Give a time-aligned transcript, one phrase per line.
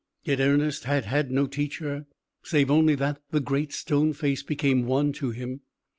[0.23, 2.07] Yet Ernest had had no teacher,
[2.41, 5.61] save only that the Great Stone Face became one to him.